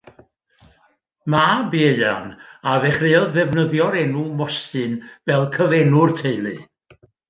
[1.33, 2.25] Mab Ieuan
[2.69, 6.61] a ddechreuodd ddefnyddio'r enw Mostyn fel cyfenw'r teulu.